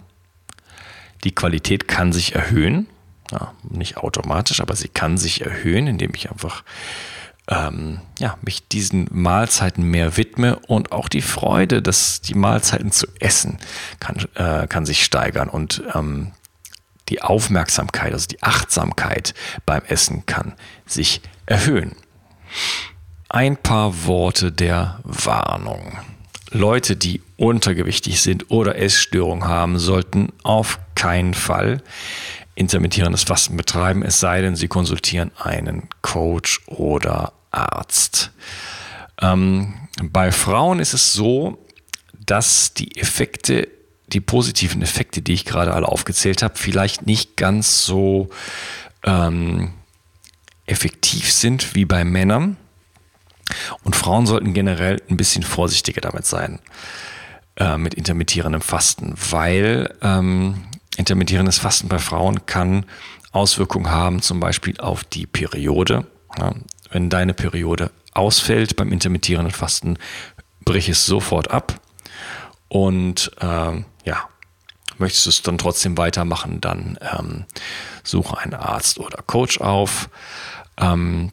Die 1.25 1.35
Qualität 1.35 1.89
kann 1.89 2.13
sich 2.13 2.35
erhöhen. 2.35 2.87
Ja, 3.33 3.53
nicht 3.63 3.97
automatisch, 3.97 4.61
aber 4.61 4.77
sie 4.77 4.89
kann 4.89 5.19
sich 5.19 5.41
erhöhen, 5.41 5.87
indem 5.87 6.13
ich 6.15 6.31
einfach 6.31 6.63
ähm, 7.49 8.01
ja, 8.19 8.37
mich 8.43 8.69
diesen 8.69 9.09
Mahlzeiten 9.11 9.85
mehr 9.85 10.17
widme 10.17 10.59
und 10.67 10.93
auch 10.93 11.09
die 11.09 11.23
Freude, 11.23 11.83
dass 11.83 12.21
die 12.21 12.35
Mahlzeiten 12.35 12.93
zu 12.93 13.07
essen, 13.21 13.59
kann, 14.01 14.27
äh, 14.35 14.67
kann 14.67 14.85
sich 14.85 15.03
steigern 15.03 15.49
und 15.49 15.83
ähm, 15.95 16.33
die 17.09 17.23
Aufmerksamkeit, 17.23 18.13
also 18.13 18.27
die 18.27 18.43
Achtsamkeit 18.43 19.35
beim 19.65 19.83
Essen 19.89 20.27
kann 20.27 20.55
sich 20.87 21.23
erhöhen. 21.47 21.97
Ein 23.31 23.57
paar 23.57 24.05
Worte 24.05 24.53
der 24.53 25.01
Warnung. 25.05 25.99
Leute, 26.51 26.97
die 26.97 27.23
untergewichtig 27.37 28.21
sind 28.21 28.51
oder 28.51 28.77
Essstörungen 28.77 29.47
haben, 29.47 29.79
sollten 29.79 30.33
auf 30.43 30.79
keinen 30.95 31.35
Fall 31.35 31.83
intermittierendes 32.55 33.23
Fasten 33.23 33.57
betreiben, 33.57 34.03
es 34.03 34.19
sei 34.19 34.41
denn, 34.41 34.57
sie 34.57 34.67
konsultieren 34.67 35.31
einen 35.39 35.89
Coach 36.03 36.61
oder 36.67 37.33
Arzt. 37.51 38.31
Ähm, 39.21 39.75
bei 40.03 40.33
Frauen 40.33 40.81
ist 40.81 40.95
es 40.95 41.13
so, 41.13 41.65
dass 42.13 42.75
die 42.75 42.97
Effekte, 42.97 43.69
die 44.09 44.21
positiven 44.21 44.83
Effekte, 44.83 45.23
die 45.23 45.35
ich 45.35 45.45
gerade 45.45 45.73
alle 45.73 45.89
aufgezählt 45.89 46.43
habe, 46.43 46.57
vielleicht 46.57 47.07
nicht 47.07 47.37
ganz 47.37 47.85
so 47.85 48.29
ähm, 49.05 49.73
effektiv 50.67 51.33
sind 51.33 51.75
wie 51.75 51.85
bei 51.85 52.05
Männern. 52.05 52.57
Und 53.83 53.97
Frauen 53.97 54.27
sollten 54.27 54.53
generell 54.53 55.03
ein 55.09 55.17
bisschen 55.17 55.43
vorsichtiger 55.43 56.03
damit 56.03 56.27
sein, 56.27 56.59
äh, 57.57 57.79
mit 57.79 57.95
intermittierendem 57.95 58.61
Fasten, 58.61 59.15
weil 59.31 59.95
ähm, 60.03 60.65
intermittierendes 60.97 61.59
Fasten 61.59 61.89
bei 61.89 61.99
Frauen 61.99 62.45
kann 62.45 62.85
Auswirkungen 63.33 63.91
haben, 63.91 64.21
zum 64.21 64.41
Beispiel 64.41 64.79
auf 64.79 65.05
die 65.05 65.27
Periode. 65.27 66.07
Ja, 66.39 66.55
wenn 66.91 67.11
deine 67.11 67.35
Periode 67.35 67.91
ausfällt 68.13 68.77
beim 68.77 68.93
intermittierenden 68.93 69.55
Fasten, 69.55 69.99
brich 70.65 70.89
es 70.89 71.07
sofort 71.07 71.51
ab. 71.51 71.81
Und 72.69 73.31
ähm, 73.41 73.85
ja, 74.05 74.29
möchtest 74.99 75.27
du 75.27 75.31
es 75.31 75.43
dann 75.43 75.59
trotzdem 75.59 75.97
weitermachen, 75.97 76.61
dann 76.61 76.99
ähm, 77.01 77.45
suche 78.03 78.39
einen 78.39 78.55
Arzt 78.55 78.99
oder 78.99 79.23
Coach 79.23 79.61
auf. 79.61 80.11
Ähm, 80.77 81.33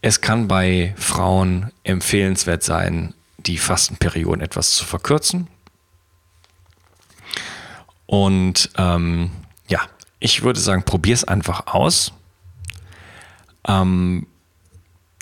es 0.00 0.20
kann 0.20 0.48
bei 0.48 0.94
Frauen 0.96 1.72
empfehlenswert 1.82 2.62
sein, 2.62 3.14
die 3.38 3.58
Fastenperioden 3.58 4.40
etwas 4.40 4.72
zu 4.72 4.84
verkürzen. 4.84 5.48
Und 8.06 8.70
ähm, 8.76 9.30
ja, 9.68 9.80
ich 10.20 10.42
würde 10.42 10.60
sagen, 10.60 10.84
probier 10.84 11.14
es 11.14 11.24
einfach 11.24 11.66
aus. 11.66 12.12
Ähm, 13.66 14.26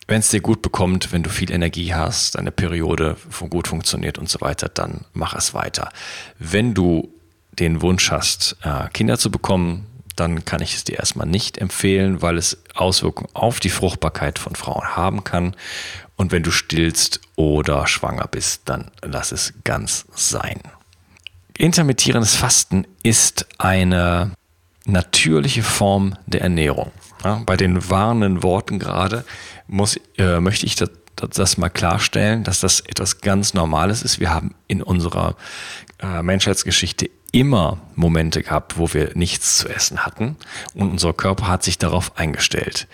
wenn 0.06 0.20
es 0.20 0.30
dir 0.30 0.40
gut 0.40 0.62
bekommt, 0.62 1.12
wenn 1.12 1.22
du 1.22 1.30
viel 1.30 1.50
Energie 1.50 1.94
hast, 1.94 2.34
deine 2.34 2.50
Periode 2.50 3.16
gut 3.50 3.68
funktioniert 3.68 4.18
und 4.18 4.28
so 4.28 4.40
weiter, 4.40 4.68
dann 4.68 5.04
mach 5.12 5.34
es 5.34 5.54
weiter. 5.54 5.90
Wenn 6.38 6.74
du 6.74 7.08
den 7.58 7.82
Wunsch 7.82 8.10
hast, 8.10 8.56
äh, 8.62 8.88
Kinder 8.92 9.18
zu 9.18 9.30
bekommen, 9.30 9.86
dann 10.16 10.44
kann 10.44 10.62
ich 10.62 10.74
es 10.74 10.84
dir 10.84 10.98
erstmal 10.98 11.26
nicht 11.26 11.58
empfehlen, 11.58 12.22
weil 12.22 12.38
es 12.38 12.58
Auswirkungen 12.74 13.30
auf 13.34 13.60
die 13.60 13.70
Fruchtbarkeit 13.70 14.38
von 14.38 14.54
Frauen 14.54 14.96
haben 14.96 15.24
kann. 15.24 15.56
Und 16.16 16.30
wenn 16.30 16.42
du 16.42 16.52
stillst 16.52 17.20
oder 17.36 17.86
schwanger 17.86 18.28
bist, 18.28 18.62
dann 18.66 18.90
lass 19.02 19.32
es 19.32 19.54
ganz 19.64 20.06
sein. 20.14 20.60
intermittierendes 21.56 22.36
Fasten 22.36 22.86
ist 23.02 23.46
eine 23.58 24.32
natürliche 24.86 25.62
Form 25.62 26.16
der 26.26 26.42
Ernährung. 26.42 26.92
Ja, 27.24 27.42
bei 27.46 27.56
den 27.56 27.88
warnenden 27.88 28.42
Worten 28.42 28.78
gerade 28.78 29.24
muss, 29.66 29.98
äh, 30.18 30.40
möchte 30.40 30.66
ich 30.66 30.76
das, 30.76 30.90
das, 31.16 31.58
mal 31.58 31.68
klarstellen, 31.68 32.44
dass 32.44 32.60
das 32.60 32.80
etwas 32.80 33.20
ganz 33.20 33.54
Normales 33.54 34.02
ist. 34.02 34.20
Wir 34.20 34.30
haben 34.30 34.54
in 34.66 34.82
unserer 34.82 35.36
äh, 36.00 36.22
Menschheitsgeschichte 36.22 37.10
immer 37.32 37.78
Momente 37.94 38.42
gehabt, 38.42 38.78
wo 38.78 38.92
wir 38.92 39.10
nichts 39.14 39.58
zu 39.58 39.68
essen 39.68 40.04
hatten 40.04 40.36
und 40.74 40.90
unser 40.90 41.12
Körper 41.12 41.48
hat 41.48 41.62
sich 41.62 41.78
darauf 41.78 42.16
eingestellt. 42.16 42.86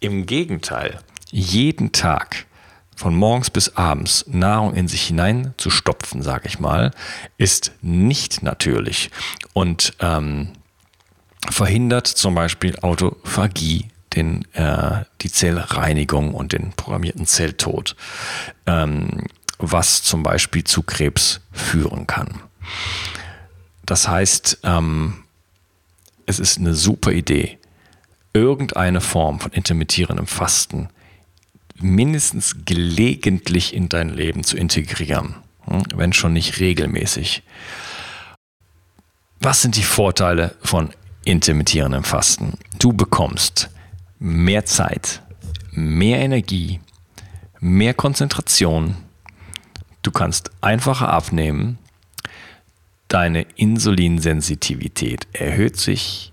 Im 0.00 0.26
Gegenteil, 0.26 1.00
jeden 1.30 1.92
Tag 1.92 2.46
von 2.96 3.14
morgens 3.14 3.50
bis 3.50 3.76
abends 3.76 4.24
Nahrung 4.26 4.74
in 4.74 4.88
sich 4.88 5.02
hinein 5.02 5.54
zu 5.56 5.70
stopfen, 5.70 6.22
sage 6.22 6.48
ich 6.48 6.58
mal, 6.58 6.92
ist 7.36 7.72
nicht 7.80 8.42
natürlich 8.42 9.10
und 9.52 9.94
ähm, 10.00 10.48
verhindert 11.50 12.06
zum 12.06 12.34
Beispiel 12.34 12.76
Autophagie, 12.80 13.90
den, 14.18 14.52
äh, 14.54 15.04
die 15.22 15.30
Zellreinigung 15.30 16.34
und 16.34 16.52
den 16.52 16.72
programmierten 16.72 17.26
Zelltod, 17.26 17.96
ähm, 18.66 19.24
was 19.58 20.02
zum 20.02 20.22
Beispiel 20.22 20.64
zu 20.64 20.82
Krebs 20.82 21.40
führen 21.52 22.06
kann. 22.06 22.40
Das 23.86 24.08
heißt, 24.08 24.58
ähm, 24.64 25.24
es 26.26 26.38
ist 26.38 26.58
eine 26.58 26.74
super 26.74 27.12
Idee, 27.12 27.58
irgendeine 28.34 29.00
Form 29.00 29.40
von 29.40 29.52
intermittierendem 29.52 30.26
Fasten 30.26 30.88
mindestens 31.80 32.56
gelegentlich 32.64 33.72
in 33.72 33.88
dein 33.88 34.10
Leben 34.10 34.44
zu 34.44 34.56
integrieren, 34.56 35.36
hm, 35.64 35.84
wenn 35.94 36.12
schon 36.12 36.32
nicht 36.32 36.60
regelmäßig. 36.60 37.42
Was 39.40 39.62
sind 39.62 39.76
die 39.76 39.84
Vorteile 39.84 40.56
von 40.62 40.90
intermittierendem 41.24 42.02
Fasten? 42.02 42.58
Du 42.78 42.92
bekommst 42.92 43.70
mehr 44.18 44.64
Zeit, 44.64 45.22
mehr 45.72 46.18
Energie, 46.18 46.80
mehr 47.60 47.94
Konzentration. 47.94 48.96
Du 50.02 50.10
kannst 50.10 50.50
einfacher 50.60 51.08
abnehmen. 51.08 51.78
Deine 53.08 53.42
Insulinsensitivität 53.56 55.26
erhöht 55.32 55.76
sich. 55.76 56.32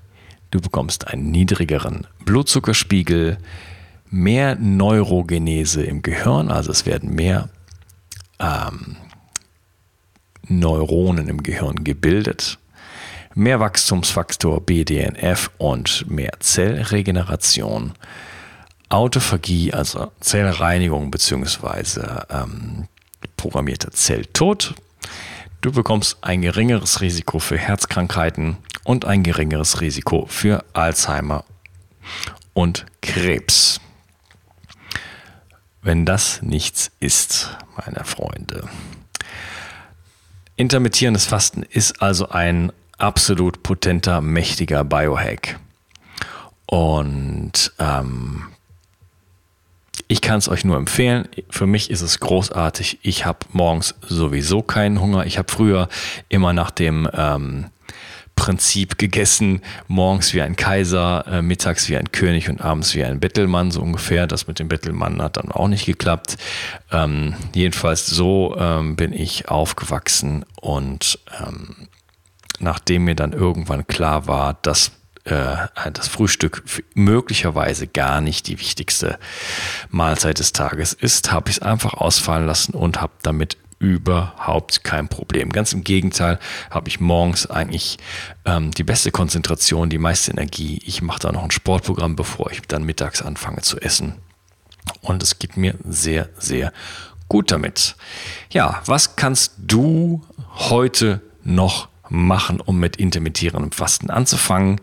Du 0.52 0.62
bekommst 0.62 1.08
einen 1.08 1.32
niedrigeren 1.32 2.08
Blutzuckerspiegel 2.26 3.38
mehr 4.10 4.56
Neurogenese 4.56 5.84
im 5.84 6.02
Gehirn, 6.02 6.50
also 6.50 6.72
es 6.72 6.86
werden 6.86 7.16
mehr 7.16 7.50
ähm, 8.40 8.96
Neuronen 10.48 11.28
im 11.28 11.44
Gehirn 11.44 11.84
gebildet, 11.84 12.60
mehr 13.36 13.60
Wachstumsfaktor 13.60 14.62
BDNF 14.62 15.52
und 15.58 16.10
mehr 16.10 16.32
Zellregeneration, 16.40 17.94
Autophagie, 18.90 19.74
also 19.74 20.12
Zellreinigung 20.20 21.12
bzw. 21.12 22.02
Ähm, 22.30 22.88
programmierter 23.38 23.92
Zelltod. 23.92 24.74
Du 25.62 25.72
bekommst 25.72 26.18
ein 26.22 26.42
geringeres 26.42 27.02
Risiko 27.02 27.40
für 27.40 27.58
Herzkrankheiten 27.58 28.58
und 28.84 29.06
ein 29.06 29.22
geringeres 29.22 29.82
Risiko 29.82 30.26
für 30.28 30.64
Alzheimer 30.74 31.44
und 32.54 32.86
Krebs 33.02 33.80
wenn 35.86 36.04
das 36.04 36.42
nichts 36.42 36.92
ist, 37.00 37.56
meine 37.78 38.04
Freunde. 38.04 38.68
Intermittierendes 40.56 41.28
Fasten 41.28 41.62
ist 41.62 42.02
also 42.02 42.30
ein 42.30 42.72
absolut 42.98 43.64
potenter, 43.64 44.22
mächtiger 44.22 44.84
Biohack. 44.84 45.60
Und 46.66 47.72
ähm, 47.80 48.44
ich 50.08 50.22
kann 50.22 50.38
es 50.38 50.50
euch 50.50 50.66
nur 50.66 50.78
empfehlen. 50.78 51.28
Für 51.50 51.66
mich 51.66 51.90
ist 51.90 52.02
es 52.02 52.20
großartig. 52.20 53.00
Ich 53.02 53.26
habe 53.26 53.40
morgens 53.52 53.96
sowieso 54.02 54.62
keinen 54.62 55.02
Hunger. 55.02 55.26
Ich 55.26 55.38
habe 55.38 55.52
früher 55.52 55.90
immer 56.30 56.54
nach 56.54 56.72
dem 56.72 57.10
ähm, 57.14 57.66
Prinzip 58.36 58.98
gegessen. 58.98 59.62
Morgens 59.88 60.34
wie 60.34 60.42
ein 60.42 60.56
Kaiser, 60.56 61.26
äh, 61.28 61.42
mittags 61.42 61.90
wie 61.90 61.98
ein 61.98 62.12
König 62.12 62.50
und 62.50 62.62
abends 62.62 62.94
wie 62.94 63.04
ein 63.04 63.20
Bettelmann, 63.20 63.72
so 63.72 63.82
ungefähr. 63.82 64.28
Das 64.28 64.48
mit 64.48 64.60
dem 64.60 64.68
Bettelmann 64.68 65.22
hat 65.22 65.38
dann 65.38 65.52
auch 65.52 65.68
nicht 65.68 65.86
geklappt. 65.86 66.38
Ähm, 66.92 67.34
jedenfalls 67.54 68.06
so 68.06 68.56
ähm, 68.60 68.96
bin 68.96 69.14
ich 69.14 69.50
aufgewachsen 69.50 70.46
und 70.62 71.20
ähm, 71.40 71.88
nachdem 72.60 73.06
mir 73.06 73.16
dann 73.16 73.34
irgendwann 73.34 73.88
klar 73.88 74.28
war, 74.28 74.58
dass 74.62 74.92
äh, 75.26 75.56
das 75.92 76.08
Frühstück 76.08 76.64
möglicherweise 76.94 77.88
gar 77.88 78.22
nicht 78.22 78.48
die 78.48 78.60
wichtigste 78.60 79.18
Mahlzeit 79.90 80.40
des 80.40 80.54
Tages 80.54 80.94
ist, 80.94 81.32
habe 81.32 81.50
ich 81.50 81.58
es 81.58 81.62
einfach 81.62 81.96
ausfallen 81.96 82.46
lassen 82.46 82.74
und 82.74 83.02
habe 83.02 83.14
damit 83.24 83.58
überhaupt 83.80 84.84
kein 84.84 85.10
Problem. 85.10 85.52
Ganz 85.52 85.74
im 85.74 85.84
Gegenteil 85.84 86.40
habe 86.70 86.88
ich 86.88 87.00
morgens 87.00 87.50
eigentlich 87.50 87.98
ähm, 88.46 88.72
die 88.72 88.84
beste 88.84 89.12
Konzentration, 89.12 89.90
die 89.90 89.98
meiste 89.98 90.32
Energie. 90.32 90.82
Ich 90.86 91.02
mache 91.02 91.20
da 91.20 91.32
noch 91.32 91.44
ein 91.44 91.52
Sportprogramm, 91.52 92.16
bevor 92.16 92.52
ich 92.52 92.62
dann 92.62 92.84
mittags 92.84 93.22
anfange 93.22 93.62
zu 93.62 93.80
essen. 93.80 94.16
Und 95.02 95.24
es 95.24 95.40
geht 95.40 95.58
mir 95.58 95.76
sehr, 95.84 96.30
sehr 96.38 96.72
gut 97.28 97.52
damit. 97.52 97.96
Ja, 98.52 98.82
was 98.86 99.16
kannst 99.16 99.54
du 99.58 100.24
heute 100.70 101.22
noch 101.44 101.90
machen, 102.10 102.62
um 102.62 102.80
mit 102.80 102.98
intermittierendem 102.98 103.72
Fasten 103.72 104.10
anzufangen? 104.10 104.82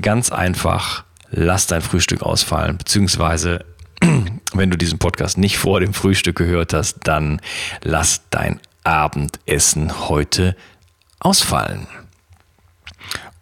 Ganz 0.00 0.30
einfach, 0.30 1.04
lass 1.30 1.66
dein 1.66 1.82
Frühstück 1.82 2.22
ausfallen, 2.22 2.78
beziehungsweise 2.78 3.64
wenn 4.52 4.70
du 4.70 4.78
diesen 4.78 4.98
Podcast 4.98 5.38
nicht 5.38 5.58
vor 5.58 5.80
dem 5.80 5.94
Frühstück 5.94 6.36
gehört 6.36 6.72
hast, 6.72 7.00
dann 7.04 7.40
lass 7.82 8.22
dein 8.30 8.60
Abendessen 8.84 10.08
heute 10.08 10.56
ausfallen. 11.18 11.86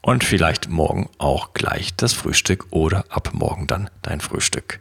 Und 0.00 0.24
vielleicht 0.24 0.68
morgen 0.68 1.08
auch 1.18 1.52
gleich 1.52 1.94
das 1.96 2.12
Frühstück 2.12 2.66
oder 2.70 3.04
ab 3.10 3.30
morgen 3.34 3.66
dann 3.66 3.90
dein 4.02 4.20
Frühstück. 4.20 4.80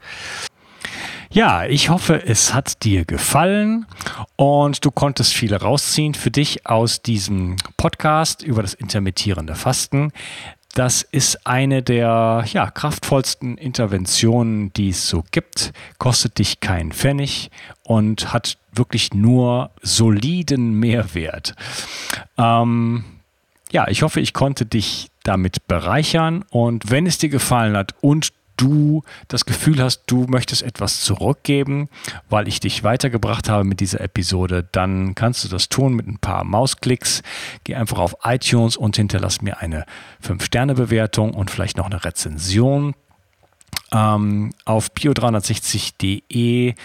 Ja, 1.30 1.66
ich 1.66 1.90
hoffe, 1.90 2.26
es 2.26 2.54
hat 2.54 2.84
dir 2.84 3.04
gefallen 3.04 3.86
und 4.38 4.86
du 4.86 4.92
konntest 4.92 5.34
viel 5.34 5.54
rausziehen 5.54 6.14
für 6.14 6.32
dich 6.32 6.66
aus 6.66 7.02
diesem 7.02 7.58
Podcast 7.76 8.44
über 8.44 8.62
das 8.62 8.74
intermittierende 8.74 9.56
Fasten. 9.56 10.14
Das 10.74 11.02
ist 11.02 11.46
eine 11.46 11.84
der 11.84 12.46
ja, 12.52 12.72
kraftvollsten 12.72 13.58
Interventionen, 13.58 14.72
die 14.74 14.90
es 14.90 15.10
so 15.10 15.24
gibt. 15.32 15.74
Kostet 15.98 16.40
dich 16.40 16.60
keinen 16.62 16.94
Pfennig 16.94 17.52
und 17.84 18.32
hat 18.32 18.58
wirklich 18.72 19.14
nur 19.14 19.72
soliden 19.82 20.80
Mehrwert. 20.80 21.56
Ähm, 22.38 23.04
ja, 23.72 23.88
ich 23.90 24.02
hoffe, 24.04 24.22
ich 24.22 24.34
konnte 24.34 24.66
dich 24.66 25.10
damit 25.24 25.68
bereichern 25.68 26.46
und 26.52 26.90
wenn 26.90 27.06
es 27.06 27.18
dir 27.18 27.30
gefallen 27.30 27.76
hat 27.76 27.96
und 28.00 28.32
du 28.58 29.04
das 29.28 29.46
Gefühl 29.46 29.82
hast, 29.82 30.04
du 30.08 30.26
möchtest 30.28 30.64
etwas 30.64 31.02
zurückgeben, 31.02 31.90
weil 32.30 32.48
ich 32.48 32.60
dich 32.60 32.84
weitergebracht 32.84 33.50
habe 33.50 33.64
mit 33.64 33.80
dieser 33.80 34.02
Episode, 34.02 34.68
dann 34.72 35.16
kannst 35.16 35.44
du 35.44 35.48
das 35.48 35.70
tun 35.70 35.94
mit 35.94 36.08
ein 36.08 36.18
paar 36.20 36.44
Mausklicks. 36.44 37.22
Geh 37.64 37.76
einfach 37.76 38.00
auf 38.00 38.18
iTunes 38.24 38.76
und 38.76 38.98
hinterlass 38.98 39.42
mir 39.42 39.60
eine 39.60 39.86
5-Sterne-Bewertung 40.26 41.34
und 41.34 41.52
vielleicht 41.52 41.78
noch 41.78 41.86
eine 41.86 42.04
Rezension. 42.04 42.96
Ähm, 43.94 44.52
auf 44.66 44.90
bio360.de 44.92 46.76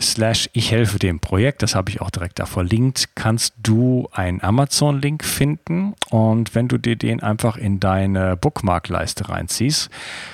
slash 0.00 0.50
ich 0.52 0.70
helfe 0.70 0.98
dem 0.98 1.20
Projekt, 1.20 1.62
das 1.62 1.74
habe 1.74 1.90
ich 1.90 2.00
auch 2.00 2.10
direkt 2.10 2.38
da 2.38 2.46
verlinkt, 2.46 3.10
kannst 3.14 3.54
du 3.62 4.08
einen 4.12 4.42
Amazon-Link 4.42 5.24
finden? 5.24 5.94
Und 6.10 6.54
wenn 6.54 6.68
du 6.68 6.78
dir 6.78 6.96
den 6.96 7.22
einfach 7.22 7.56
in 7.56 7.80
deine 7.80 8.36
Bookmark-Leiste 8.36 9.28
reinziehst, 9.28 9.90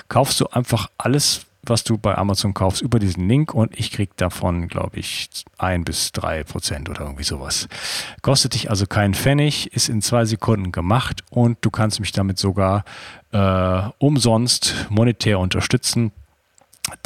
kaufst 0.08 0.40
du 0.40 0.46
einfach 0.46 0.88
alles, 0.98 1.46
was 1.62 1.84
du 1.84 1.98
bei 1.98 2.16
Amazon 2.16 2.54
kaufst, 2.54 2.80
über 2.80 2.98
diesen 2.98 3.28
Link. 3.28 3.52
Und 3.54 3.78
ich 3.78 3.92
kriege 3.92 4.12
davon, 4.16 4.68
glaube 4.68 4.98
ich, 4.98 5.28
ein 5.58 5.84
bis 5.84 6.12
drei 6.12 6.42
Prozent 6.42 6.88
oder 6.88 7.02
irgendwie 7.02 7.24
sowas. 7.24 7.68
Kostet 8.22 8.54
dich 8.54 8.70
also 8.70 8.86
keinen 8.86 9.14
Pfennig, 9.14 9.72
ist 9.74 9.90
in 9.90 10.00
zwei 10.00 10.24
Sekunden 10.24 10.72
gemacht. 10.72 11.22
Und 11.28 11.58
du 11.60 11.70
kannst 11.70 12.00
mich 12.00 12.12
damit 12.12 12.38
sogar 12.38 12.84
äh, 13.32 13.82
umsonst 13.98 14.86
monetär 14.88 15.38
unterstützen. 15.38 16.12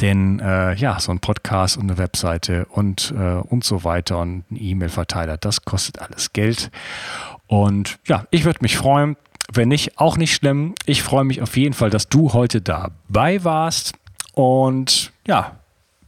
Denn 0.01 0.39
äh, 0.39 0.73
ja, 0.75 0.99
so 0.99 1.11
ein 1.11 1.19
Podcast 1.19 1.77
und 1.77 1.83
eine 1.83 1.97
Webseite 1.97 2.65
und, 2.65 3.13
äh, 3.17 3.35
und 3.35 3.63
so 3.63 3.83
weiter 3.83 4.19
und 4.19 4.51
ein 4.51 4.57
E-Mail-Verteiler, 4.57 5.37
das 5.37 5.63
kostet 5.63 5.99
alles 5.99 6.33
Geld. 6.33 6.71
Und 7.47 7.97
ja, 8.07 8.25
ich 8.31 8.45
würde 8.45 8.59
mich 8.61 8.77
freuen. 8.77 9.17
Wenn 9.53 9.69
nicht, 9.69 9.99
auch 9.99 10.17
nicht 10.17 10.33
schlimm. 10.33 10.73
Ich 10.85 11.03
freue 11.03 11.23
mich 11.23 11.41
auf 11.41 11.55
jeden 11.55 11.73
Fall, 11.73 11.89
dass 11.89 12.09
du 12.09 12.33
heute 12.33 12.61
dabei 12.61 13.43
warst. 13.43 13.93
Und 14.33 15.13
ja, 15.27 15.57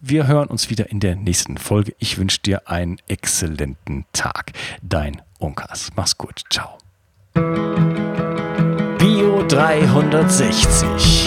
wir 0.01 0.27
hören 0.27 0.47
uns 0.47 0.69
wieder 0.69 0.89
in 0.89 0.99
der 0.99 1.15
nächsten 1.15 1.57
Folge. 1.57 1.93
Ich 1.99 2.17
wünsche 2.17 2.39
dir 2.39 2.67
einen 2.69 2.97
exzellenten 3.07 4.05
Tag. 4.13 4.53
Dein 4.81 5.21
Unkas. 5.39 5.91
Mach's 5.95 6.17
gut. 6.17 6.43
Ciao. 6.49 6.77
Bio 8.97 9.43
360. 9.47 11.26